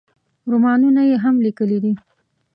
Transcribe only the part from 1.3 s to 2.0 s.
لیکلي دي.